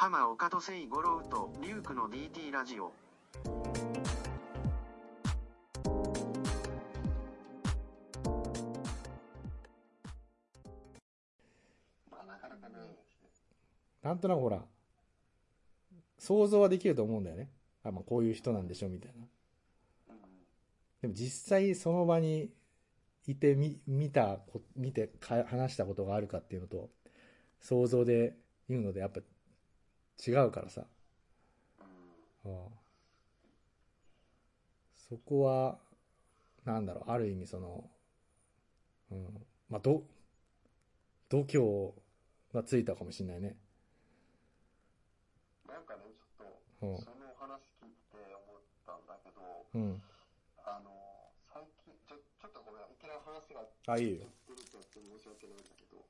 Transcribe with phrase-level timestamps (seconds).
[0.00, 2.92] 浜岡と聖五郎とリュウクの DT ラジオ。
[12.08, 12.48] まあ、なか
[14.04, 14.14] な。
[14.14, 14.62] んとなくほら、
[16.16, 17.50] 想像はできると思うんだよね。
[17.82, 19.26] あ、まあこういう人なんでしょ、みたいな。
[21.02, 22.52] でも実際その場に
[23.26, 24.38] いてみ、見た、
[24.76, 26.88] 見てか話したことがあるかっていうのと、
[27.58, 28.36] 想像で
[28.68, 29.22] 言うのでやっぱ
[30.26, 30.86] 違うからさ。
[32.44, 32.52] うん。
[32.52, 32.78] うん
[35.08, 35.78] そこは、
[36.64, 37.88] なんだろう、ある意味その、
[39.10, 40.02] うん、まあ、ど、
[41.30, 41.92] 度胸
[42.52, 43.56] がついたかもしれないね。
[45.66, 46.02] なんかね、
[46.36, 49.40] ちょっうんと、その話聞いて思ったんだけど、
[49.74, 50.02] うん。
[50.64, 50.92] あの、
[51.54, 54.26] 最近、ちょ、ちょっとごめん、いきなり話が、あいいよ
[55.18, 56.04] 申し訳ないんだけど、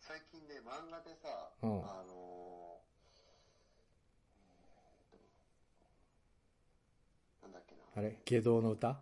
[0.00, 2.80] 最近ね、漫画でさ、うんあの、
[5.12, 5.18] えーっ
[7.40, 7.82] となんだっけな。
[8.00, 8.16] あれ？
[8.24, 8.96] 下道の歌？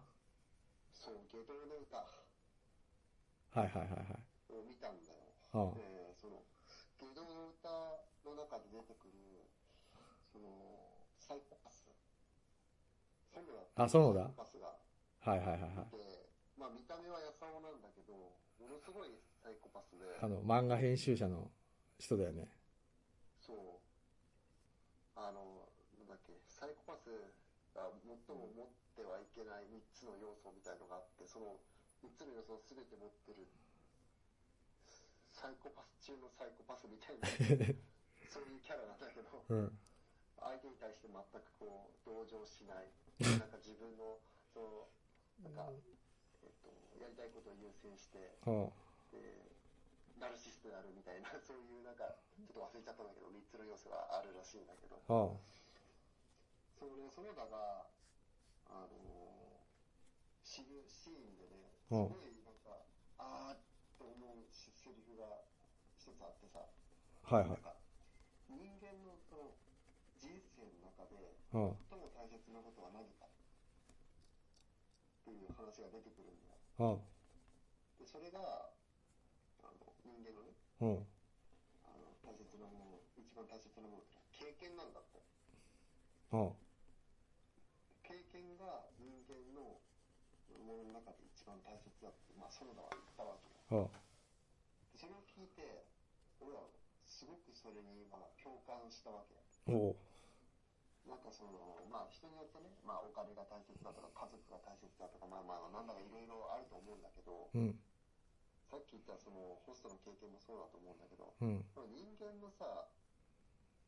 [0.90, 4.50] そう、下道の歌はいはいはいはい。
[4.50, 5.22] を見たんだよ。
[5.54, 6.42] うんで、その、
[6.98, 7.70] 下道の歌
[8.26, 9.46] の中で出てくる、
[10.34, 10.50] その、
[11.14, 11.86] サイコパス。
[13.78, 15.94] あ園田サイコパスがはいはいはいはい。
[15.94, 21.46] いて、まあ見た目はやさおなんだけど、ものすごいサイコパスで、あの、漫画編集者の
[22.02, 22.50] 人だよね。
[23.38, 23.78] そう、
[25.14, 25.70] あの、
[26.02, 27.14] なんだっけ、サイコパス
[27.78, 27.86] が
[28.26, 28.50] 最も
[28.98, 31.62] てはいけない3つの要素みたいのがあって、その
[32.02, 33.46] 3つの要素を全て持ってる、
[35.30, 37.30] サイコパス中のサイコパスみたいな、
[38.26, 39.78] そういうキャラなんだけど、うん。
[40.38, 41.22] 相手に対して全く
[41.62, 42.90] こう、同情しない、
[43.38, 44.18] なんか自分の、
[44.50, 44.90] そ
[45.46, 45.70] の、なんか、
[46.42, 48.72] えっと、やりたいことを優先して、うん。
[49.14, 49.38] で
[50.18, 55.38] ナルシストであるみたいな、そういうなんか、ちょっと忘れちゃったんだけど、3つの要素があるらしいんだけど、うん。
[56.74, 57.86] それ、その他が、
[58.68, 62.84] あのー、知るシーンでね、すうんごいなんか、
[63.18, 63.58] あーっ
[63.96, 65.24] て思うしセリフが
[65.96, 66.60] 一つあってさ、
[67.24, 67.48] はいはい。
[67.48, 67.74] なんか、
[68.48, 69.52] 人間のその
[70.20, 71.76] 人生の中で、うん。
[71.88, 73.28] 最も大切なことは何かっ
[75.24, 76.96] ていう話が出てくるんだよ。
[76.96, 77.04] うん。
[77.98, 78.70] で、それが、
[79.64, 81.06] あの、人間のね、うん。
[81.84, 85.20] あの大切なもの、一番大切なものって経験なんだって。
[86.32, 86.52] うん。
[88.02, 89.80] 経験が人間の
[90.68, 93.88] ものの中で一番大切だって、まあ、園田は言ったわけよ。
[93.88, 93.96] うん。
[94.92, 95.88] でそれを聞いて、
[96.44, 96.68] 俺は
[97.08, 99.40] すごくそれに今共感したわけよ。
[99.72, 101.08] おう。
[101.08, 101.56] なんかその、
[101.88, 107.72] まあ人によってね、まあお金が大切だとか家族が大切だとか、まあまあなんだかいろいろあると思うんだけど、うん。
[108.68, 111.64] さっき言ったそのホストの経験もそうだと思うんだけど、うん。
[111.88, 112.84] 人間のさ、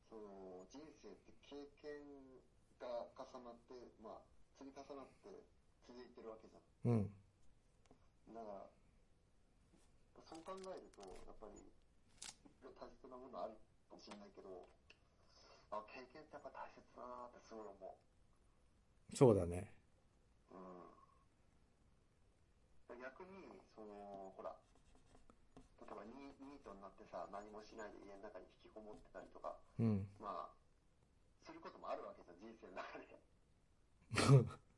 [0.09, 2.41] その人生って経験
[2.81, 4.25] が重なって、まあ
[4.57, 5.45] 積み重なって
[5.91, 7.11] 続いてるわけじゃうん。
[7.11, 7.11] ん。
[8.31, 8.71] だから、
[10.23, 11.59] そう考えると、やっぱり
[12.79, 13.59] 大切なものある
[13.91, 14.71] かもしれないけど、
[15.75, 17.75] あ、経験ってやっぱ大切だなってすごい思
[19.19, 19.75] そうだね。
[20.55, 20.63] う。
[20.63, 20.87] うん。
[22.95, 24.55] 逆に、その、ほら、
[25.83, 30.07] 例えばニニートになってさ、何もしないで家の中に引きこもってたりとか、うん。
[30.23, 30.55] まあ、
[31.43, 33.19] することもあるわけじゃん、人生の中で。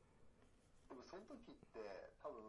[1.12, 1.84] その時って、
[2.24, 2.40] 多分、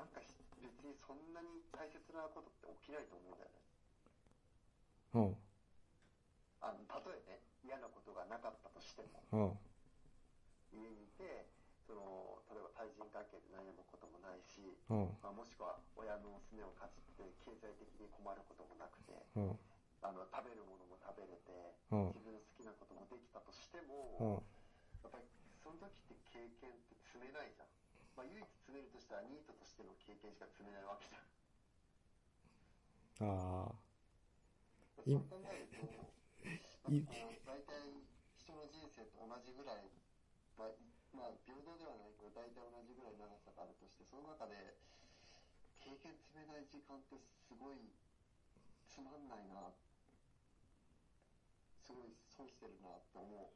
[0.00, 0.32] なんかし
[0.64, 3.60] 別にそんなに大切なことって起きないと思うんだよね。
[5.12, 5.36] うん。
[6.64, 10.80] あの、たとえね、嫌なことがなかったとしても、うん。
[10.80, 11.44] 家にいて、
[11.84, 15.12] その、例えば対人関係で悩むこともないし、うん。
[15.20, 19.60] まあ、もしくは親のすねをかじって経済的に困ることもなくて、うん。
[20.00, 24.48] あの、食べるものも食べれて、うん自分の好きなこともできたとしてうも、ん。
[25.04, 25.28] やっぱり
[25.60, 27.70] その時って経験って積めないじゃん。
[28.18, 31.30] まあ唯一積めるとしたらニートとしての経験しか積めないわけじゃん。
[33.30, 33.78] ああ。
[34.98, 35.78] そいう考えると、
[36.90, 38.02] 大体
[38.42, 39.86] 人の人生と同じぐらい、
[40.58, 40.74] まあ、
[41.14, 44.74] まあ平等ではないけど大体同じぐらい長さがあるとして、その中で
[45.78, 47.14] 経験積めない時間って
[47.46, 47.78] すごい
[48.90, 49.70] つまんないな、
[51.78, 53.54] すごい損してるなって思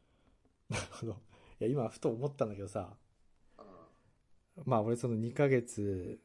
[0.71, 1.19] なるほど。
[1.59, 2.95] いや、今、ふと思ったんだけどさ。
[4.65, 6.19] まあ俺その2ヶ月、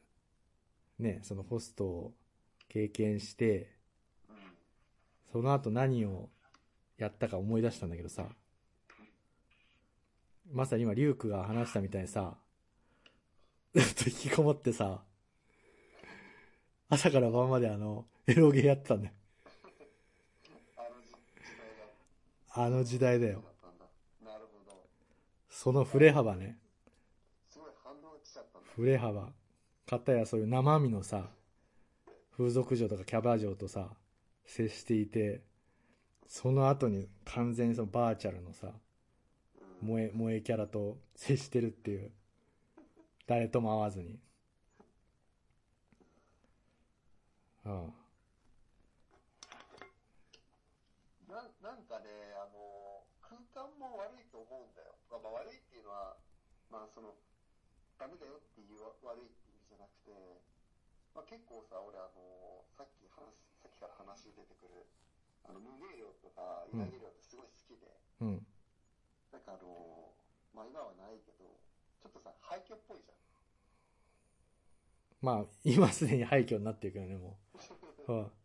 [0.98, 2.12] ね、そのホストを
[2.68, 3.70] 経験して、
[4.28, 4.36] うん。
[5.32, 6.28] その後何を
[6.98, 8.28] やったか思い出したんだけどさ、
[10.52, 12.36] まさに今、リュウクが話したみたいにさ、
[13.74, 15.02] ずっと引きこもってさ、
[16.88, 19.14] 朝から晩まであの、エロゲーやってたんだよ。
[22.56, 23.42] あの時時代だよ。
[24.24, 24.86] なるほど。
[25.50, 26.56] その振れ幅ね。
[27.50, 28.63] すごい反応が来ちゃったんだ。
[28.76, 29.32] 振れ幅。
[29.86, 31.28] かたやそういう生身のさ、
[32.36, 33.90] 風俗嬢とかキャバ嬢とさ、
[34.44, 35.42] 接していて、
[36.26, 38.72] その後に完全にそのバーチャルのさ、
[39.80, 42.10] 萌え、萌えキャラと接してるっていう。
[43.26, 44.18] 誰とも会わずに。
[47.64, 47.68] あ
[51.28, 54.94] ななんかね、あの、空間も悪いと思うんだよ。
[55.10, 56.16] まあ悪いっていうのは、
[56.70, 57.14] まあその、
[57.98, 60.12] ダメだよっていうわ悪いって意味じゃなくて、
[61.14, 63.30] まあ結構さ、俺あの、さっき話、
[63.62, 64.86] さっきから話に出てくる、
[65.46, 68.26] あの、無名量とか稲毛量ってすごい好きで、あ。
[68.26, 68.46] うん。
[69.30, 70.14] なんかあの、
[70.54, 71.46] まあ今はないけど、
[72.02, 73.24] ちょっとさ、廃墟っぽいじゃん。
[75.24, 78.12] まあ、今すでに廃墟になってるけどね、もう。
[78.12, 78.28] は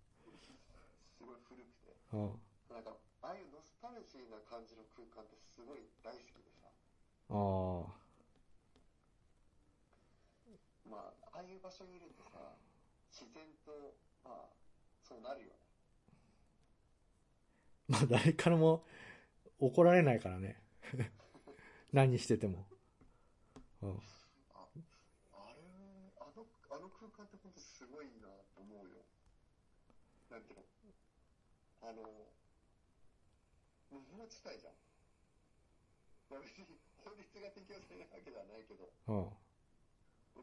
[1.20, 1.92] すごい古くて。
[2.14, 2.40] あ、は
[2.72, 6.72] なんか、ああいうノスタルジーな感じの空間ってすごい大好きでさ、
[7.28, 7.36] あ。
[7.36, 8.00] ああ。
[10.88, 12.56] まあ、ああいう場所にいるとさ、
[13.12, 14.56] 自然と、まあ、
[15.04, 15.60] そうなるよね。
[17.92, 18.86] まあ、誰からも
[19.60, 20.64] 怒られないからね。
[21.92, 22.66] 何してても。
[23.82, 24.00] うん。
[24.54, 24.70] あ、
[25.34, 25.62] あれ、
[26.20, 29.04] あの、あの空間って本当すごいなと思うよ。
[30.30, 30.66] なんていうの？
[31.82, 32.04] あの、
[33.90, 34.74] 無法地帯じゃん。
[36.30, 39.49] まあ別に法律が適用されないわけではないけど、うん。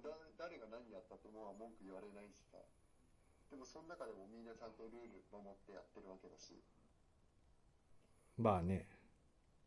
[0.02, 2.58] だ誰が何やったってもう文句言われないしさ。
[3.50, 6.58] でもその中でもみんなちゃんとルール守ってやってるわけだし、
[8.36, 8.84] まあね。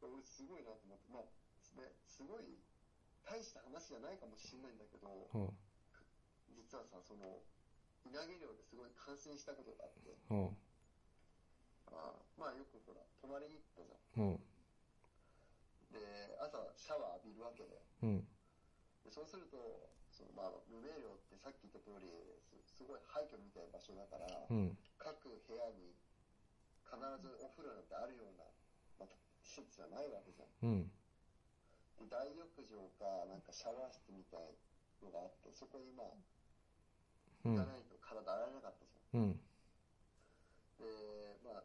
[0.02, 2.60] 俺すごいなと思って、まあ、ね、すごい
[3.26, 5.58] 大した話じゃないかもしれないんだけど、うん。
[6.54, 7.42] 実はさ、その、
[8.06, 10.58] 稲毛漁ですごい感心したことがあって、うん。
[11.92, 14.38] あまあよくほら、泊まりに行ったじゃん。
[14.38, 14.44] うん。
[15.92, 17.82] で、朝シャワー浴びるわけで。
[18.04, 18.28] うん。
[19.04, 19.90] でそうすると、
[20.36, 22.10] まあ、無名寮ってさっき言った通り
[22.44, 24.78] す、すごい廃墟みたいな場所だから、うん。
[24.98, 25.96] 各部屋に
[26.86, 28.46] 必ずお風呂なんてあるような、
[29.00, 29.10] まあ、
[29.42, 30.50] 施設じゃないわけじゃん。
[30.66, 30.92] うん。
[32.00, 34.56] で大浴場か、なんかシャワー室みたい
[35.04, 36.16] のがあって、そこにまあ、
[37.46, 37.72] うん行か。
[37.72, 39.22] ないと体洗えなかったじゃん。
[39.22, 39.40] うん。
[40.80, 41.64] で、まあ、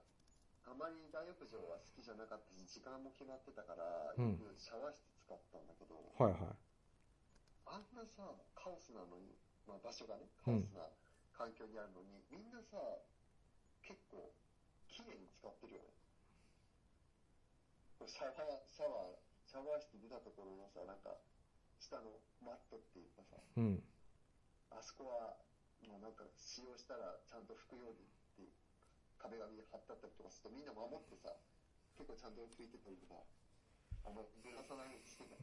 [0.71, 6.57] あまり大浴場は好きじゃなかったし、時間も決まってたから、うんよくシャワー室使ったんだけど、はいはい。
[7.67, 8.35] あんなさ、
[8.65, 9.37] カオスなのに、
[9.69, 10.89] まあ場所がね、カオスな
[11.37, 12.81] 環境にあるのに、みんなさ、
[13.85, 14.33] 結構、
[14.89, 15.93] 綺麗に使ってるよね。
[18.09, 21.13] シャワー、シャワー、シャワー室出たところのさ、なんか、
[21.77, 23.85] 下のマットっていうかさ、うん。
[24.73, 25.37] あそこは、
[25.85, 28.49] もうなんか使用したらちゃんと拭くようにって
[29.21, 31.29] 壁紙貼ってあったりとかするとみんな守ってさ、
[31.93, 33.21] 結構ちゃんと拭いてたりとか、
[34.09, 35.37] あんまずらさないようにしてた。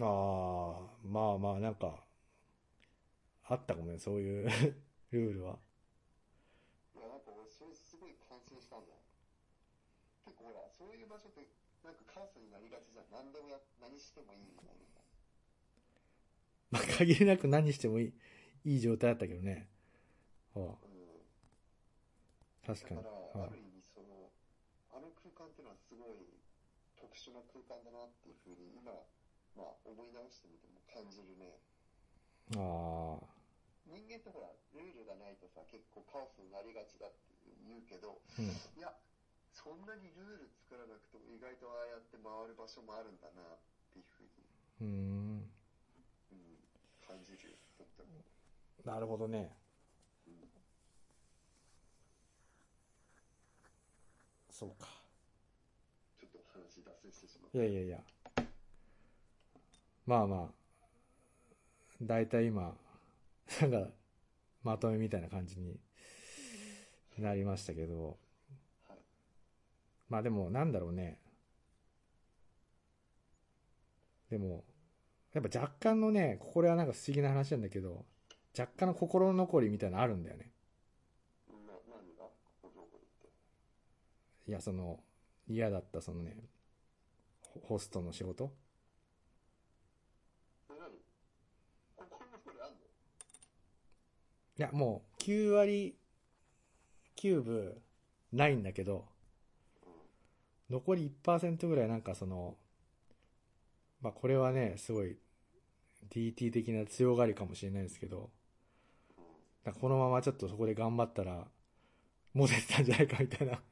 [0.00, 2.04] ああ、まあまあ、なんか、
[3.44, 4.48] あったかもね、そういう
[5.12, 5.58] ルールは。
[6.94, 8.98] いや、なんか俺それすごい感心したんだよ。
[10.24, 11.46] 結構ほら、そういう場所って
[11.84, 13.10] なんかカオスになりがちじゃん。
[13.10, 14.74] 何でもや、何してもいいみたいな。
[16.70, 18.12] まあ、限りなく何してもいい、
[18.64, 19.68] いい状態だったけどね。
[20.54, 20.70] はうん。
[20.70, 23.02] あ、確かに。
[23.02, 24.30] だから、はある意味その、
[24.92, 26.24] あの空間っていうのはすごい
[26.96, 28.92] 特殊な空間だなっていうふうに今、
[29.56, 31.60] まあ思い直してみても感じるね。
[32.56, 33.32] あ、ああ、
[33.86, 37.32] 人間ってほら、ルールがないとさ、結構カオスになりがちだって
[37.64, 38.48] 言うけど、うん。
[38.76, 38.92] いや、
[39.52, 43.60] そんなにルール作らなくても意外とああやって回る場所もあるんだなっ
[43.92, 44.44] ていうふうに、
[44.80, 45.50] うーん。
[46.32, 46.58] うん、
[47.04, 48.24] 感じるよ、とっても。
[48.84, 49.52] なるほどね。
[50.26, 50.48] うん
[54.52, 54.86] そうか。
[56.20, 57.98] ちょっと話脱線してしまっいやいやいや。
[60.06, 60.62] まあまあ。
[62.02, 62.74] だいたい今、
[63.60, 63.88] なんか、
[64.62, 65.78] まとめみたいな感じに
[67.18, 68.16] なりましたけど。
[70.08, 71.18] まあでも、なんだろうね。
[74.30, 74.64] でも、
[75.32, 78.04] やっぱ若干のね、これはなんか不思議な話なんだけど、
[78.58, 80.50] 若干の心残りみたいなのあるんだよね。
[84.46, 85.00] いや、その、
[85.48, 86.36] 嫌だったそのね、
[87.42, 88.52] ホホストの仕事
[94.62, 95.94] や、もう、9割、
[97.16, 97.82] キューブ、
[98.32, 99.04] ないんだけど、
[100.70, 102.56] 残り1%ぐらいなんかその、
[104.00, 105.18] まあ、これはね、すごい、
[106.10, 108.30] DT 的な強がりかもしれないですけど、
[109.80, 111.48] このままちょっとそこで頑張ったら、
[112.32, 113.60] モテてたんじゃないかみたいな。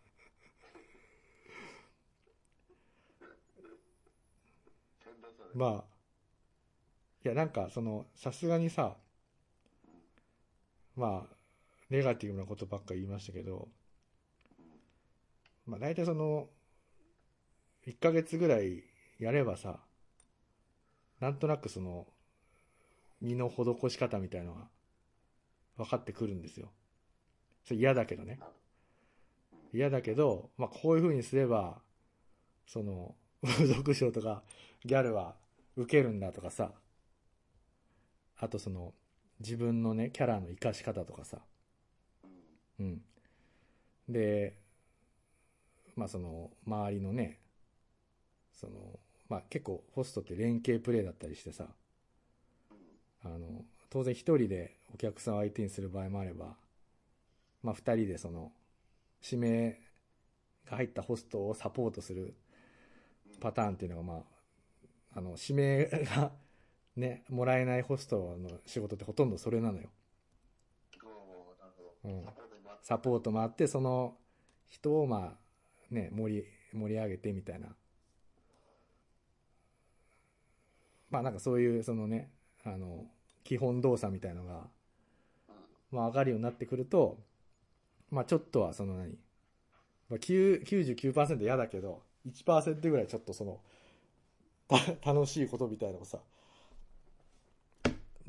[5.54, 5.84] まあ、
[7.24, 8.96] いやなんかその、さすがにさ、
[11.00, 11.36] まあ、
[11.88, 13.68] ネガティブなことばっか言いましたけど、
[15.64, 16.46] まあ、大体その、
[17.86, 18.84] 1ヶ月ぐらい
[19.18, 19.80] やればさ、
[21.18, 22.06] なんとなくその、
[23.22, 24.68] 身の施し方みたいのが
[25.78, 26.68] 分かってくるんですよ。
[27.64, 28.38] それ嫌だけどね。
[29.72, 31.80] 嫌だけど、まあ、こういう風にすれば、
[32.66, 33.14] その、
[33.72, 34.42] 読書とか
[34.84, 35.34] ギャルは
[35.76, 36.74] 受けるんだとかさ、
[38.36, 38.92] あとその、
[39.40, 41.38] 自分のね、キャラの活かし方とかさ、
[42.78, 43.00] うん。
[44.08, 44.54] で、
[45.96, 47.38] まあその、周りのね、
[48.52, 51.66] その、まあ結構ホストって連携プレイだったりしてさ、
[53.24, 56.56] あの、当然一人でお客さんを相手にする場合もあれば、
[57.62, 58.52] まあ二人でその、
[59.22, 59.78] 指名
[60.66, 62.34] が入ったホストをサポートする
[63.40, 66.30] パターンっていうのがまあ、あの、指名が
[66.96, 69.88] ね、もらえないホストの仕事ってほとんどそれなのよ。
[72.82, 74.16] サポートもあって、その
[74.68, 77.68] 人をまあ、ね、盛り、盛り上げてみたいな。
[81.10, 82.30] まあなんかそういう、そのね、
[82.64, 83.06] あの、
[83.44, 84.68] 基本動作みたいのが、
[85.90, 87.18] まあ上がるようになってくると、
[88.10, 89.10] まあちょっとはその何、
[90.08, 93.60] まあ、9 99%嫌だけど、1%ぐらいちょっとその、
[94.68, 94.76] た
[95.12, 96.20] 楽しいことみたいなのがさ、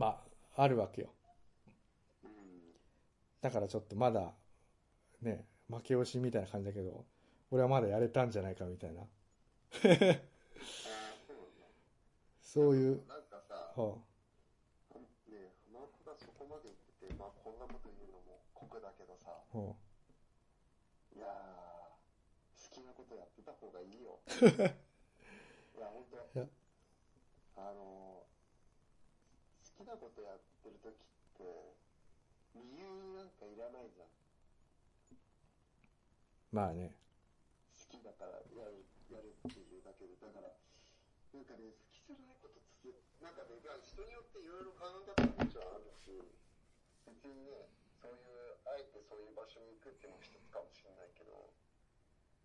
[0.02, 0.18] ま
[0.58, 1.14] あ、あるわけよ。
[2.24, 2.30] うん。
[3.40, 4.34] だからちょっとまだ、
[5.22, 7.06] ね、負け惜しみたいな感じだけど、
[7.52, 9.04] 俺はまだやれたんじゃないかみたいな。
[12.42, 13.96] そういう、なんかさ、は
[15.30, 21.30] ね浜子がそこまで言ってて、まあこんなこと言うのも酷だけどさ、いやー、
[22.58, 24.18] 好きなことやってた方がいいよ。
[25.78, 26.48] いや、ほんといや、
[27.56, 30.94] あのー、好きなことやってる時っ
[31.34, 31.42] て、
[32.54, 32.86] 理由
[33.18, 34.14] なんかいらないじゃん。
[36.54, 36.94] まあね。
[37.74, 40.54] 好きだからやる、やるっていうだけで、だから、
[41.34, 42.94] なんかね、好きじゃないことつ
[43.26, 46.14] なんかね、まあ人によっていろいろ考え方ももちろんあるし、
[47.10, 47.66] 別にね、
[47.98, 51.50] そういう、あえてそういう場所に行くっていうのも一つかもしれないけど、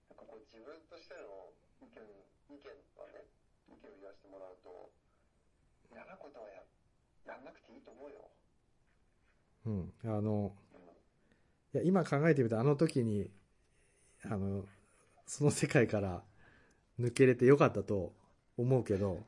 [0.09, 1.53] なんかこう自分としての
[1.85, 2.01] 意見、
[2.49, 3.29] 意見はね、
[3.69, 4.89] 意見を言わせてもらうと、
[5.93, 6.65] 嫌なことはや、
[7.27, 8.17] やんなくていいと思うよ。
[9.67, 9.93] うん。
[10.05, 10.53] あの、
[11.75, 11.81] うん。
[11.81, 13.31] いや、今考えてみたらあの時に、
[14.25, 14.65] あの、
[15.27, 16.23] その世界から
[17.01, 18.13] 抜けれてよかったと
[18.57, 19.25] 思うけど、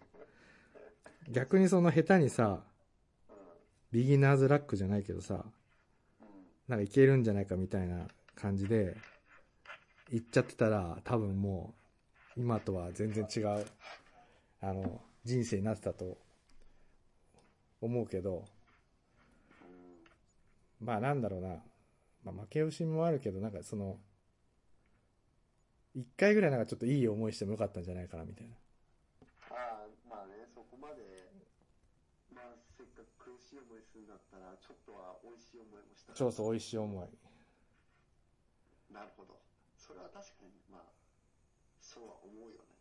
[1.29, 2.63] 逆にその下手にさ、
[3.91, 5.45] ビギナーズラックじゃないけどさ、
[6.69, 8.97] なんかいけるんじゃないかみたいな感じで、
[10.11, 11.75] 行っちゃってたら、多分も
[12.37, 13.67] う、今とは全然違う、
[14.61, 16.19] あの、人生になってたと
[17.81, 18.45] 思うけど、
[20.81, 21.63] まあなんだろうな、
[22.25, 23.99] まあ負け惜しみもあるけど、なんかその、
[25.95, 28.55] 一回ぐらいなんかちょっといい思いしてもよかったんじゃないかなみたいな。
[29.51, 31.03] ああ、まあね、そこまで、
[32.33, 37.09] まあ、せっかく苦しい思いするんだったら、ちょっとは美味しい思いもしたらそうそう、美味しい思い。
[38.95, 39.41] なるほど。
[39.77, 40.83] それは確かに、まあ、
[41.81, 42.79] そうは思うよね。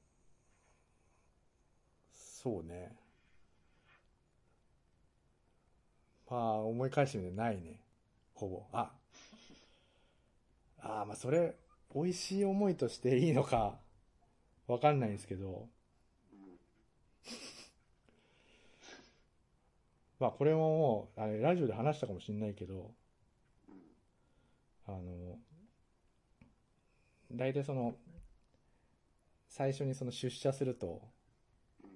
[2.14, 3.07] そうね。
[6.30, 7.82] まあ、思い返してみてないね。
[8.34, 8.68] ほぼ。
[8.72, 8.92] あ。
[10.80, 11.56] ああ、まあそれ、
[11.94, 13.80] 美味しい思いとしていいのか、
[14.68, 15.70] わかんないんですけど、
[20.20, 22.94] まあこれももう、あれ、ラジオで話したかもしれないけど、
[23.70, 23.96] うん。
[24.86, 25.40] あの、
[27.32, 27.96] 大体その、
[29.48, 31.02] 最初にその出社すると、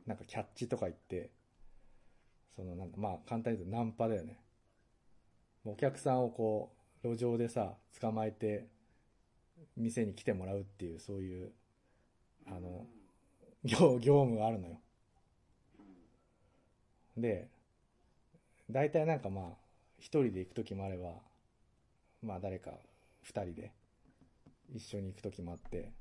[0.05, 1.31] なんかキャッチとか言って、
[2.55, 4.39] そのなんだ、まあ簡単に言うとナンパだよね。
[5.63, 8.67] お客さんをこう、路上でさ、捕まえて、
[9.77, 11.51] 店に来てもらうっていう、そういう、
[12.48, 12.86] あの、
[13.63, 14.79] 業、業務があるのよ。
[17.17, 17.48] で、
[18.70, 19.46] 大体なんかまあ、
[20.00, 21.13] 一人で行くときもあれば、
[22.24, 22.72] まあ誰か
[23.22, 23.72] 二人で
[24.74, 25.91] 一緒に行くときもあって、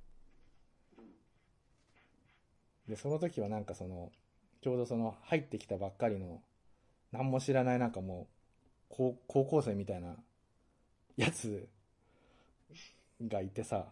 [2.89, 4.11] で、その時はなんかその、
[4.63, 6.43] ちょうどその入ってきたばっかりの、
[7.13, 8.29] 何も知らないなんかも
[8.91, 10.17] う、高校生みたいな
[11.17, 11.69] やつ
[13.27, 13.87] がいてさ、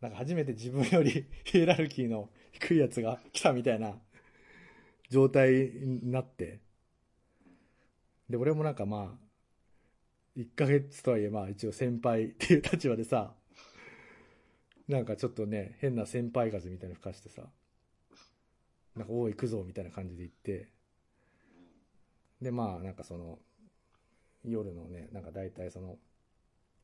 [0.00, 3.94] なんか初めて自分よりヒエラルキーの低いやつが来たみたいな
[5.08, 6.60] 状態になって、
[8.28, 9.24] で、俺もなんかまあ、
[10.36, 13.32] 1ヶ月とはいえまあ一応先輩っていう立場でさ、
[14.88, 17.42] なんかちょっとね、変な先輩風みたいな吹かしてさ、
[18.96, 20.68] なんか、おう行くぞ、みたいな感じで行って、
[22.40, 23.38] で、まあ、なんかその、
[24.44, 25.98] 夜のね、なんか大体その、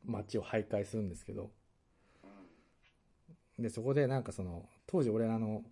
[0.04, 1.50] 街を徘徊するんですけど、
[3.58, 5.62] で、そこでなんかその、当時俺あの、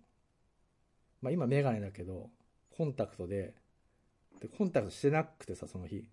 [1.21, 2.29] まあ今メガネだけど、
[2.77, 3.55] コンタクトで、
[4.39, 6.05] で、コンタクトしてなくてさ、その日。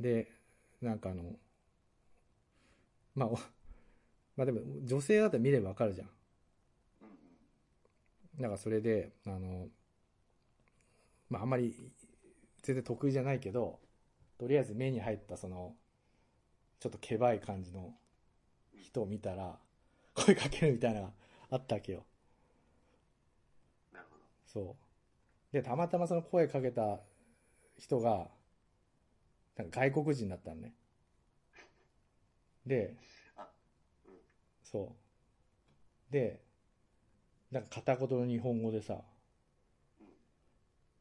[0.00, 0.32] で、
[0.80, 1.36] なんかあの、
[3.14, 3.28] まあ、
[4.36, 6.04] まあでも、女性だったら見ればわかるじゃ。
[6.04, 6.08] ん
[8.38, 9.68] だからそれで、あの、
[11.28, 11.74] まああんまり
[12.62, 13.80] 全然得意じゃないけど、
[14.38, 15.74] とりあえず目に入ったその、
[16.80, 17.94] ちょっとけばい感じの
[18.76, 19.58] 人を見たら、
[20.14, 21.12] 声かけるみたいなのが
[21.50, 22.04] あったわけよ。
[23.92, 24.22] なるほど。
[24.46, 24.76] そ
[25.52, 25.52] う。
[25.52, 27.00] で、たまたまその声かけた
[27.76, 28.28] 人が、
[29.56, 30.74] なんか外国人だったのね。
[32.66, 32.96] で
[34.62, 34.94] そ
[36.10, 36.12] う。
[36.12, 36.40] で、
[37.52, 39.04] なんか片言の日本語でさ、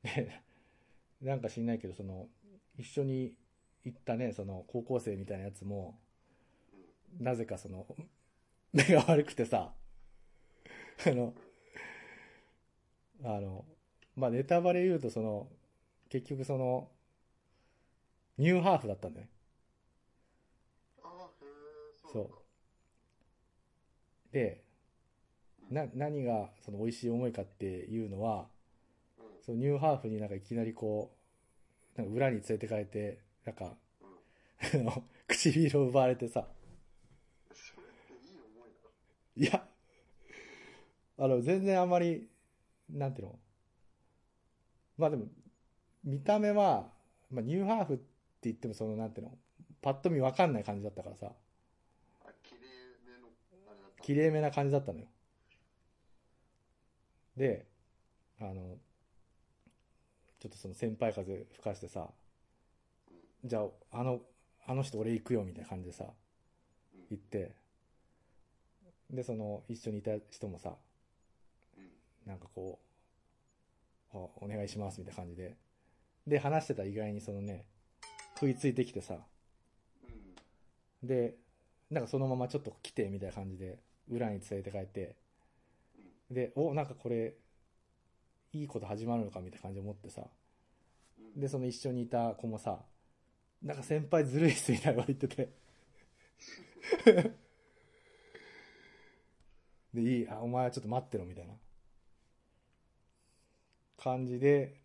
[0.03, 0.41] で、
[1.21, 2.29] なんか知んないけど、その、
[2.77, 3.35] 一緒に
[3.83, 5.99] 行ったね、その高校生みたいなやつも、
[7.19, 7.87] なぜかその、
[8.73, 9.73] 目が悪くてさ、
[11.05, 11.33] あの、
[13.23, 13.65] あの、
[14.15, 15.49] まあ、ネタバレ言うとその、
[16.09, 16.89] 結局その、
[18.37, 19.31] ニューハーフだったんだよね。
[21.03, 22.19] ああ、へえ、そうそ
[24.31, 24.33] う。
[24.33, 24.63] で、
[25.71, 28.47] な、何がその美味しい思いかっていうのは、
[29.19, 29.25] うん。
[29.25, 29.31] うん。
[29.43, 31.15] そのニューハーフになんかいきなりこ
[31.95, 33.75] う、なんか裏に連れてかれて、なんか、
[34.73, 36.47] あの、唇を奪われてさ、
[39.35, 39.65] いや、
[41.17, 42.27] あの、全然あんまり、
[42.89, 43.39] なんていうの？
[44.97, 45.25] まあでも、
[46.03, 46.91] 見た目は、
[47.29, 48.03] まあニューハーフって
[48.43, 49.37] 言ってもその、なんていうの？
[49.81, 51.31] パッと見わかんない感じだったからさ、
[52.25, 52.61] あ、綺麗
[53.05, 53.29] めの、
[53.67, 54.03] あれだった。
[54.03, 55.07] 綺麗めな感じだったのよ。
[57.37, 57.65] で、
[58.39, 58.77] あの、
[60.39, 62.09] ちょっとその先輩風吹かしてさ、
[63.43, 64.21] じゃあ、あの、
[64.65, 66.05] あの人俺行くよみたいな感じでさ、
[67.09, 67.55] 行って、
[69.09, 70.75] で、その一緒にいた人もさ、
[72.25, 72.79] なんかこ
[74.13, 75.55] う、お願いしますみたいな感じで、
[76.27, 77.65] で、話してた意外にそのね、
[78.35, 79.17] 食いついてきてさ、
[81.03, 81.35] で、
[81.89, 85.15] なんかそのままちょっと来てみたいな感じで、裏に連れて帰って、
[86.31, 87.35] で、お、なんかこれ、
[88.53, 90.23] いいこと始まるのかみたいな感じで思ってさ、
[91.35, 92.79] で、その一緒にいた子もさ、
[93.61, 95.49] なんか先輩ずるいっすみたいなこと言ってて。
[99.93, 101.53] で、いい、あ、お前はちょっと待ってろみたいな
[103.97, 104.81] 感じで、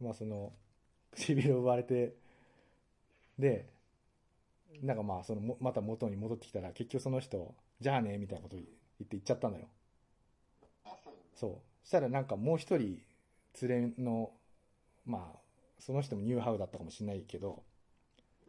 [0.00, 0.52] まあその、
[1.12, 2.16] 唇を奪われて、
[3.38, 3.72] で、
[4.82, 9.48] なんかまあその、また元に戻ってきたら、結局その人、じゃあね、みたいなこと言って行っちゃった。
[9.48, 9.68] んだよ。
[11.34, 11.86] そう。
[11.86, 13.00] したらなんかもう一人
[13.62, 14.30] 連れの、
[15.04, 15.38] まあ、
[15.78, 17.62] その人もニューハウだったかもしれないけど、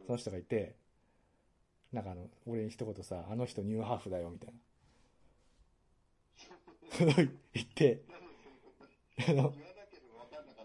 [0.06, 0.74] その人がいて、
[1.92, 4.54] なんかあの、俺に一言さ、あの人ニューハーフだよ、みたいな。
[7.52, 8.02] 言って、
[9.28, 9.52] あの、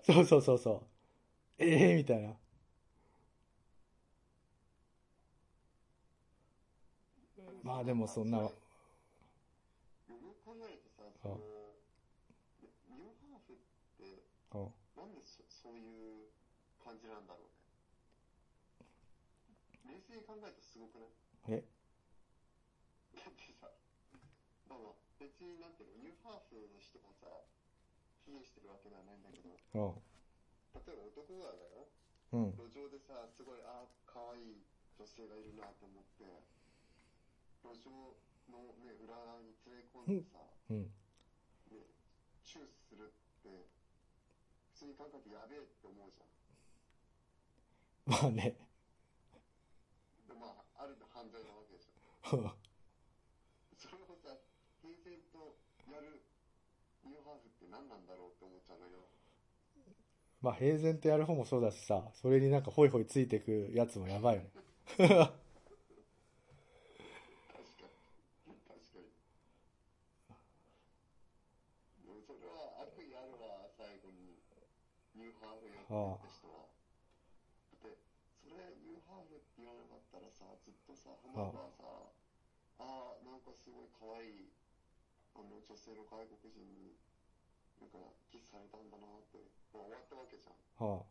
[0.03, 1.63] そうそうそうそう。
[1.63, 2.33] ええー、みたいな。
[7.63, 8.53] まあでもそんな、よく
[10.43, 13.53] 考えるとさ、その、ニューハーフ
[14.51, 16.27] なんでそそういう
[16.83, 17.47] 感じなんだろう
[19.87, 19.95] ね。
[19.95, 21.07] 冷静に考えるとすごくな
[21.55, 21.55] い？
[21.55, 21.63] え？
[23.15, 23.71] だってさ、
[24.67, 27.27] まあまあ、別になんていうの、ニューハーフの人がさ、
[28.27, 30.03] 卑下してるわけではないんだけど、うん。
[30.75, 31.87] 例えば男がだよ、
[32.35, 32.55] うん。
[32.55, 34.63] 路上でさ、すごい、ああ、可愛い
[34.99, 36.27] 女性がいるなと思って、
[37.63, 37.91] 路上
[38.51, 40.91] のね、裏側に連れ込んでさ、うん。
[41.71, 41.87] ね、
[42.43, 43.11] チューするっ
[43.41, 43.67] て、
[45.01, 46.29] 普通に考えてやべえって思うじゃん。
[48.05, 48.53] まあね。
[50.29, 51.97] で、まあ、ある意味犯罪なわけでしょ。
[52.29, 54.37] それをさ、
[54.81, 55.57] 平然と
[55.89, 56.21] やる
[57.03, 59.01] ニューハーフって何なんだろうって思っちゃうんだけど。
[60.41, 64.49] まあ平然とやる方もそうだしさ、それになんかホイホイついてくやつもやばいよね。
[64.97, 65.25] 確かに。
[65.25, 65.33] 確
[67.73, 67.89] か
[69.01, 69.09] に。
[72.25, 74.37] それは悪意あるわ、最後に。
[75.15, 76.67] ニューハーフやってた人は。
[76.67, 77.99] だって、
[78.47, 81.83] それニューハーフって言わなかったらさ、ずっとさ、花がさ、
[82.79, 84.51] ああ、なんかすごい可愛い、
[85.35, 86.95] あの女性の外国人に、
[87.79, 87.99] なんか
[88.31, 89.41] キスされたんだなって、
[89.75, 90.55] まあ、終わったわけじゃん。
[90.79, 91.03] は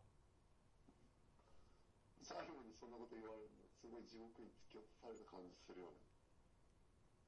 [2.23, 5.99] 最後にそんなこと言われるの、すごい地獄に突き落とされた感じするよね。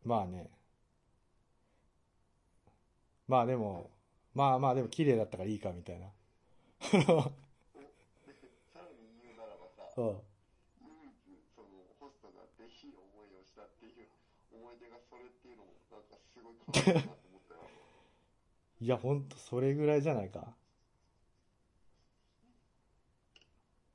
[0.06, 0.50] まあね。
[3.28, 3.90] まあでも、
[4.34, 6.08] まあまあでも綺麗だったからいいかみたいな。
[6.84, 10.20] さらに言うならばさ、うん。
[10.84, 11.16] 唯一
[11.56, 11.68] その
[12.00, 14.08] ホストがでいい思いをしたっていう
[14.52, 17.62] 思い出がそれっていうのもなんかすごい可愛いなと思ったよ。
[18.82, 20.54] いや、ほんと、それぐらいじゃないか。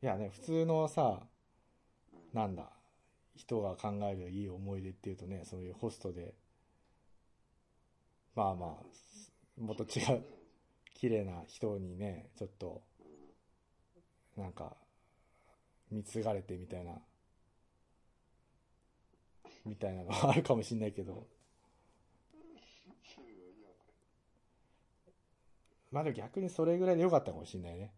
[0.01, 1.27] いやね、普通のさ、
[2.33, 2.71] なんだ、
[3.35, 6.35] 人が考えるいい思い出っていうとね、そういうホストで、
[8.35, 10.25] まあまあ、もっと違う、
[10.99, 12.83] 綺麗な人にね、ちょっと、
[14.37, 14.77] なんか、
[15.93, 16.99] 貢がれてみたいな、
[19.65, 21.25] みたいなのはあるかもしんないけど、
[25.93, 27.93] まあでも逆にそれぐらいで良かったかもしんないね。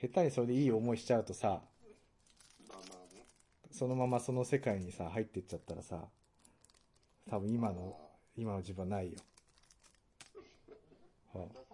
[0.00, 1.60] 下手にそれでいい思いしちゃうとさ、
[3.72, 6.08] そのままその世界にさ、入ってっちゃったらさ、
[7.28, 7.98] 多分今の、
[8.36, 9.18] 今の自分はないよ。
[11.40, 11.68] はあ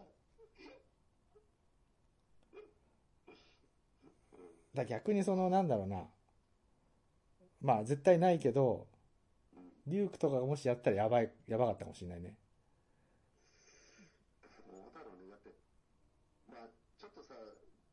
[4.74, 6.04] だ逆にその、なんだろうな。
[7.62, 8.86] まあ絶対ないけど、
[9.86, 12.34] リュークとかがもしやったらやばい、やばかったかもしれないね。
[14.66, 15.30] どうだろうね。
[15.30, 15.50] だって、
[16.50, 17.34] まあちょっとさ、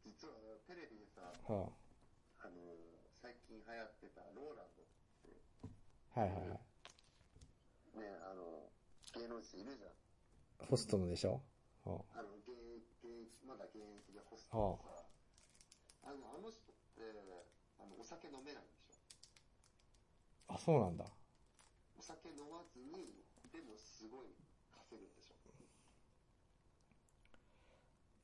[0.04, 0.34] 実は
[0.68, 1.22] テレビでさ、
[1.54, 1.70] は
[2.42, 2.58] あの
[3.22, 4.82] 最近流行ってたローランド
[6.16, 8.00] あ、はいはいはい。
[8.00, 8.72] ね、あの、
[9.22, 9.88] 芸能人いるじゃ
[10.66, 10.68] ん。
[10.68, 11.42] ホストのでしょ？
[11.86, 15.06] はあの、現役、まだ現役でホストでさ、
[16.04, 17.02] あの、あの人って、
[17.80, 20.54] あの、お酒飲めないんでしょ？
[20.54, 21.06] あ、あ、そうなんだ。
[21.98, 24.28] お酒飲まずに、でもすごい
[24.72, 25.36] 稼ぐんでしょ？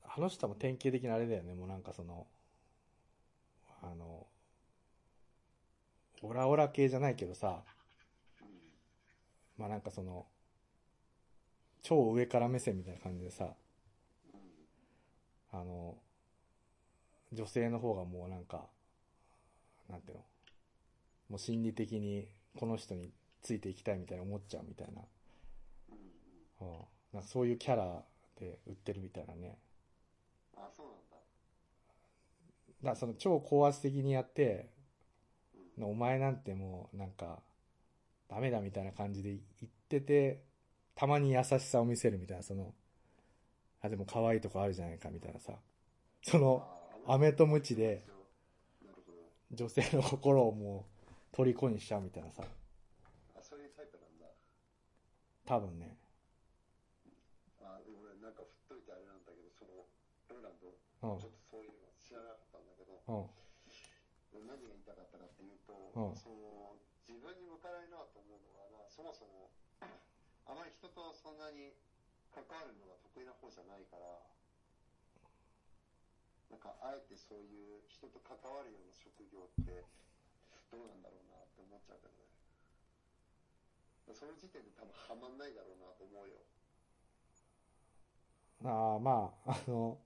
[0.10, 1.54] あの人も典型的なあれだよね。
[1.54, 2.28] もうなんかその、
[3.82, 4.28] あの、
[6.24, 7.64] オラオラ系じゃないけどさ、
[9.58, 10.26] まあなんかその、
[11.88, 13.54] 超上から目線みたいな感じでさ、
[15.54, 15.96] あの、
[17.32, 18.66] 女性の方がもうなんか、
[19.90, 20.24] なんていうの、
[21.30, 22.28] もう心理的に
[22.60, 25.02] この人についていきたいみたいな思っちゃうみたいな、
[26.60, 26.68] うん、
[27.14, 28.04] なんかそういうキャラ
[28.38, 29.58] で売ってるみたいなね。
[30.58, 30.96] あ、そうなん
[32.90, 32.92] だ。
[32.92, 34.68] だその超高圧的にやって、
[35.80, 37.40] お前なんてもうなんか、
[38.28, 40.44] ダメだみたいな感じで言ってて、
[40.98, 42.74] たまに優しさを見せるみたいな、その、
[43.82, 45.54] あ、でも可愛いとこあるじゃないかみたいなさ、
[46.24, 46.68] その、
[47.06, 48.04] あ飴とムチで。
[49.48, 54.28] 女性の心をもう虜にしちゃうみたいなさ、あ、そういうタイプなんだ。
[55.48, 55.96] 多分ね、
[57.64, 59.88] あ、でも俺なんか振っといてあれなんだけど、その、
[60.36, 61.24] ローランド、うん。
[61.24, 63.24] ちょっとそういうの知らなかったんだけど、う
[64.36, 66.16] ん、何が言いたかったかっていうと、うん。
[66.20, 66.76] その
[67.08, 69.48] 自分に向かないなと思うのはなそもそも
[70.48, 71.76] あまり人とそんなに
[72.32, 74.08] 関わるのが得意な方じゃないから
[76.50, 79.84] なんかあえてそういう人と関わるような職業って
[80.72, 82.28] どうなんだろうなって思っちゃうけどね。
[84.16, 86.40] その時点で多分ハマんないだろうなと思うよ。
[88.64, 89.98] ああ、まあ、あの、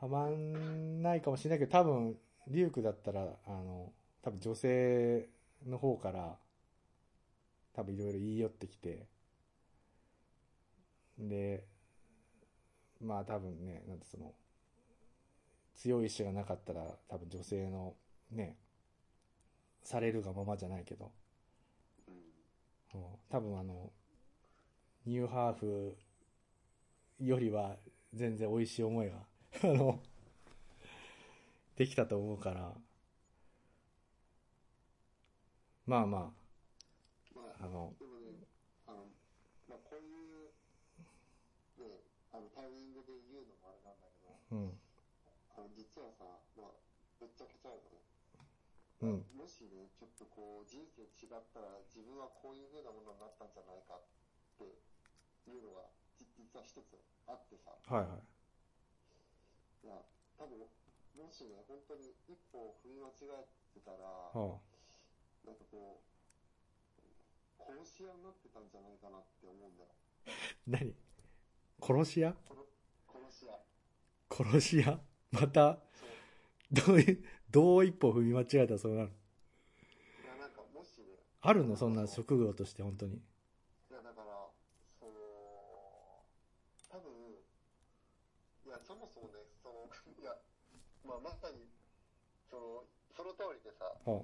[0.00, 2.16] はまんないかもしれないけど、多分、
[2.48, 5.28] リュウクだったら、あの、多分女性
[5.66, 6.36] の方から、
[7.76, 9.06] 多分いろいろ言い寄ってきて、
[11.18, 11.66] で、
[13.02, 14.32] まあ多分ね、なんてその、
[15.74, 17.94] 強い意志がなかったら、多分女性の、
[18.30, 18.56] ね、
[19.82, 21.12] されるがままじゃないけど、
[22.08, 23.00] うん。
[23.00, 23.06] うん。
[23.28, 23.92] 多分あの、
[25.04, 25.96] ニューハーフ
[27.20, 27.76] よりは
[28.14, 29.16] 全然美味しい思いが、
[29.62, 30.00] あの、
[31.76, 32.74] できたと思うから、
[35.86, 36.45] まあままあ、
[37.66, 38.46] あの、でもね、
[38.86, 39.10] あの、
[39.66, 40.54] まあ、こういう、
[41.82, 41.98] ね、
[42.30, 44.78] あの、タイミングで言うのもあれなんだけど、うん、
[45.58, 46.22] あの、実はさ、
[46.54, 46.78] まあ、
[47.18, 48.06] ぶっちゃけちゃうとね、
[49.02, 54.06] うん、もしね、ちょっとこう、人生違ったら、自分はこういう風なものになったんじゃないかっ
[54.56, 54.78] て
[55.50, 56.94] いうのが、じ実は一つ
[57.26, 58.22] あってさ、はいはい。
[59.82, 59.98] いや、
[60.38, 60.62] 多分、
[61.18, 64.62] もしね、本当に一歩踏み間違えてたら、は
[65.42, 66.15] なんかこう、
[67.58, 69.90] 殺し屋になってたんじゃないかなって思うんだよ。
[70.26, 70.30] あ、
[70.66, 70.94] 何？
[71.80, 72.34] 殺し屋？
[72.48, 72.60] 殺
[73.12, 73.58] 殺し屋。
[74.30, 75.00] 殺し屋？
[75.32, 75.78] また？
[76.72, 79.12] どういう、どう一歩踏み間違えたらそうなる
[80.22, 81.76] いや、なんかもしね、あるの？
[81.76, 83.14] そんな職業として本当に。
[83.16, 83.20] い
[83.92, 84.50] や、だから、
[84.98, 85.12] その、
[86.90, 87.12] 多分、
[88.66, 89.86] いや、そもそもね、その、
[90.18, 90.36] いや、
[91.04, 91.70] まあ、まさに、
[92.50, 94.22] その、その通りでさ、は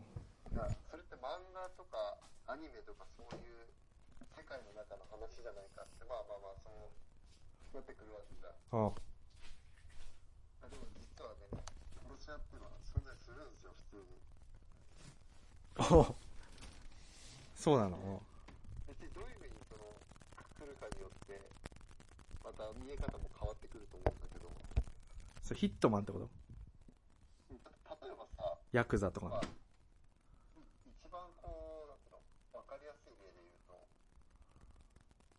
[0.51, 2.19] いや、それって漫画とか
[2.53, 3.65] アニメとかそういう
[4.37, 6.93] 世界の中の話じゃないかって、まあまあまあ、そう
[7.73, 8.61] なってくるわけじゃん。
[8.77, 11.49] ああでも実はね、
[11.97, 14.21] 殺し屋ってのは存在するんですよ、普通に。
[15.97, 16.13] お
[17.57, 18.21] そうなの？
[18.85, 19.89] 別にどういうふうにその、
[20.61, 21.41] 来るかによって、
[22.45, 24.53] また見え方も変わってくると思うんだけど、
[25.41, 26.29] それヒットマンってこと？
[27.49, 29.33] 例えばさ、ヤクザとかの。
[29.37, 29.43] まあ、
[30.85, 32.21] 一番こう、なんていうの、
[32.59, 33.77] わかりやすい例で言うと、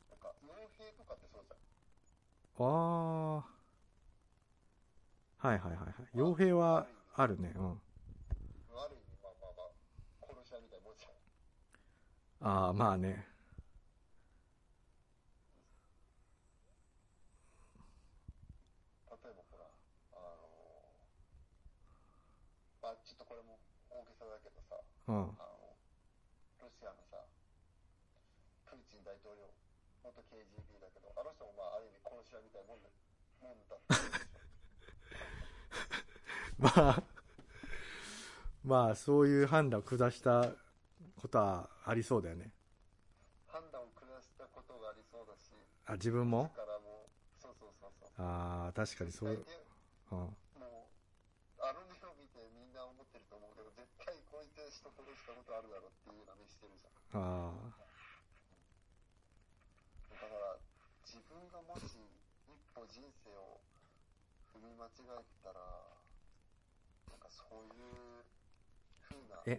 [0.10, 1.60] なんか、傭兵とかってそうじゃん。
[2.60, 3.54] ああ
[5.44, 5.94] はいはいはいはい。
[6.16, 7.52] 傭兵はあるね。
[7.56, 7.72] うん。
[8.72, 9.76] ある意味、まあまあまあ、
[10.24, 11.12] 殺し屋みたいなもんじゃん。
[12.48, 13.28] ああまあね。
[19.12, 19.68] 例えばほら、
[20.14, 20.48] あの
[22.82, 25.76] まあ、ちょっとこれも大げさだけどさ、うんあの、
[26.62, 27.20] ロシアのさ、
[28.70, 29.52] プーチン大統領、
[30.08, 31.84] 元 KGB だけど、あの人もまあ、あ
[32.42, 32.90] みたいなもんで、
[33.42, 36.64] もんだったんでしょ。
[36.64, 37.04] まあ
[38.64, 40.56] まあそういう判断を下した
[41.20, 42.54] ことはありそうだよね
[43.48, 45.52] 判断を下したことがありそうだし、
[45.86, 46.50] あ自分も？
[46.56, 48.10] だからもう、そうそうそうそう。
[48.24, 49.38] ああ確かにそううん
[50.16, 50.88] も
[51.60, 55.12] う、あの目を見てみんな思ってると思うけど、絶対こいつしたこと
[55.52, 57.20] あるだろうっていうような目してるじゃん。
[57.20, 57.52] あ
[60.08, 60.56] だから、
[61.04, 62.00] 自分がもし
[62.48, 63.58] 一歩人生を
[64.54, 65.58] 踏み間違えてたら、
[67.10, 68.22] なんかそういう
[69.10, 69.58] 風な、え。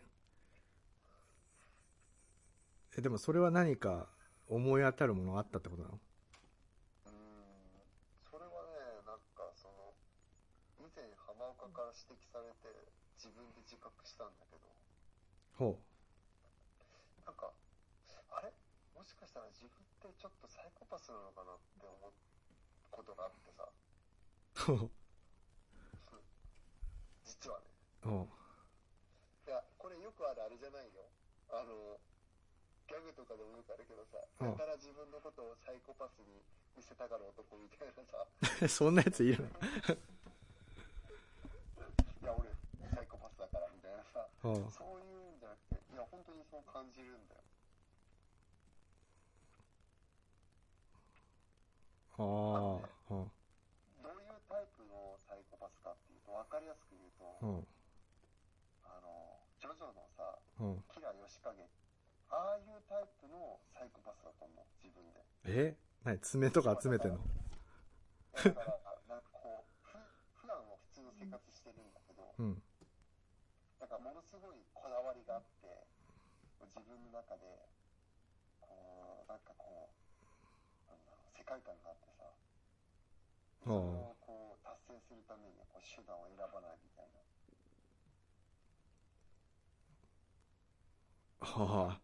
[2.97, 4.07] えでもそれは何か
[4.47, 5.99] 思い当たるものがあったってことなの？
[5.99, 7.83] うーん、
[8.23, 9.90] それはね、なんかその、
[10.79, 12.70] 以前浜岡から指摘されて
[13.18, 14.62] 自分で自覚したんだけど、
[15.59, 15.83] ほ
[17.27, 17.51] なんか、
[18.31, 18.55] あれ？
[18.94, 21.53] もしかしたら自分ってちょっとサイコパスなのかな？
[23.04, 23.68] ことがあってさ、
[27.24, 27.64] 実はね。
[28.02, 28.26] ほ
[29.46, 31.04] いや、これよくあるあれじゃないよ。
[31.52, 32.00] あの、
[32.88, 34.44] ギャグとかでもよくあるけどさ、う。
[34.44, 36.40] んやたら自分のことをサイコパスに
[36.76, 38.24] 見せたがる男みたいなさ、
[38.64, 39.44] う そんなやついる
[42.24, 42.48] いや、俺、
[42.88, 44.48] サイコパスだからみたいなさ、そ
[44.96, 47.40] ういうんじゃなくて、いや、本当にそう感じるんだよ。
[52.16, 53.32] ああうん
[54.04, 57.66] どういうタイプのサイコパスかっていうと、わかりやすく言うと、うん。
[58.84, 60.84] あの、ジョジョのさ、うん。
[60.92, 61.64] キラヨシカゲ、
[62.28, 65.24] ああいうタイプのサイコパスだと思う、自分で。
[65.48, 65.76] え？
[66.04, 66.20] 何？
[66.20, 67.24] 爪とか集めてんの？
[68.36, 68.76] だから、
[69.08, 69.96] なんかこう、ふ
[70.40, 72.62] 普段は普通の生活してるんだけど、うん。
[73.80, 75.88] だからものすごいこだわりがあって、
[76.60, 77.48] 自分の中で、
[78.60, 82.28] こう、なんかこう、なんだろう、世界観があってさ、
[83.64, 87.20] それをこう、達成するためにこう手段を選ばないみたいな。
[91.40, 92.00] はあ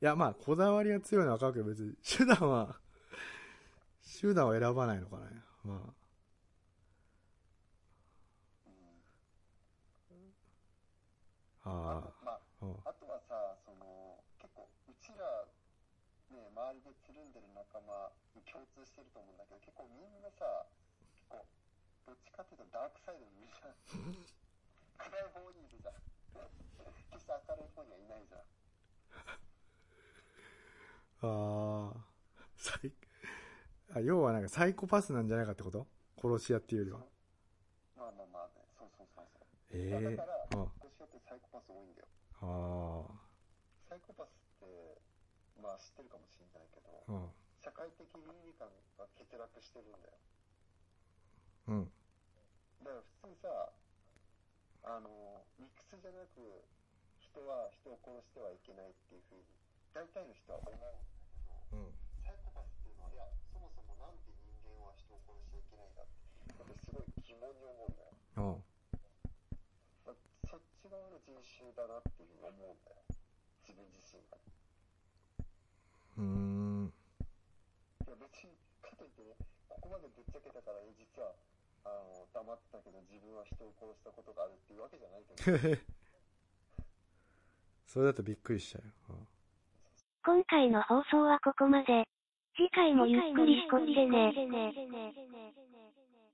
[0.00, 0.04] い。
[0.04, 2.76] やまあこだわりが強いのは分かるけど別に手段は
[4.20, 5.22] 手段を選ばないのかね
[5.64, 5.94] まあ
[11.64, 12.40] ああとまあ、
[12.88, 15.44] あとはさ、その、結構、うちら、
[16.32, 18.10] ね、周りでつるんでる仲間
[18.48, 20.66] 共通してると思うんだけど、結構みんなさ、
[21.14, 21.44] 結構、
[22.06, 23.76] どっちかっていうとダークサイドにいるじゃん。
[24.98, 25.94] 暗い方にいるじゃん。
[27.12, 28.40] 決して明るい方にはいないじゃん。
[31.20, 32.06] ああ
[32.56, 32.92] サイ
[33.94, 35.86] あ要はなんかサイコパスなんじゃないかってこと？
[36.20, 36.98] 殺し屋っていうよりは
[37.96, 39.46] まあまあまあね、そうそうそうそう。
[39.70, 40.46] ええだから、あ
[40.78, 42.08] 私ってサイコパス多いんだよ。
[42.40, 43.06] あ
[43.88, 45.00] サイコパスって、
[45.60, 50.18] まあ知ってるかもしれないけど、あうん社会的倫理観が欠落してるんだよ。
[51.68, 51.92] うん
[52.84, 53.74] だから普通さ、
[54.86, 56.64] あの、理屈じゃなく、
[57.18, 59.42] 人は人を殺してはいけないっていうふうに、
[59.92, 61.92] 大体の人は思うんだけど、うん
[62.22, 68.14] サイコパスっていうのは、いや、そもそもなんで人間は人を殺しちゃいけないんだって、私すごい疑問に思うんだよ。
[68.38, 68.64] うん
[70.06, 70.16] まあ
[70.46, 73.02] そっち側の人種だなっていうふうに思うんだよ。
[73.66, 74.38] 自分自身が。
[76.16, 76.97] うーんい
[78.10, 79.36] や別に、かといってね、
[79.68, 81.32] ここまでぶっちゃけたから、え実は、
[81.84, 85.82] あの、黙ってたけど自分は人を殺したことがあるっていうわけじゃないけど、
[87.88, 89.28] それだとびっくりしちゃうよ、うん
[90.28, 92.04] 今回の放送はここまで。
[92.54, 94.28] 次回もゆっくりしこってね。